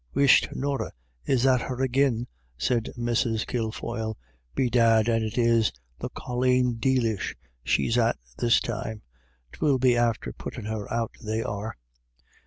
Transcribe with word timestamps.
"Whisht, 0.15 0.47
Norah! 0.55 0.91
is 1.27 1.43
that 1.43 1.61
her 1.61 1.79
agin?" 1.83 2.25
said 2.57 2.89
Mrs. 2.97 3.45
Kilfoyle. 3.45 4.17
"Bedad 4.55 5.07
and 5.07 5.23
it 5.23 5.37
is— 5.37 5.71
The 5.99 6.09
Colleen 6.17 6.77
Deelish 6.79 7.35
she's 7.63 7.99
at 7.99 8.17
this 8.35 8.59
time. 8.59 9.03
'Twill 9.51 9.77
be 9.77 9.95
after 9.95 10.33
puttin' 10.33 10.65
her 10.65 10.91
out 10.91 11.11
they 11.23 11.43
are." 11.43 11.75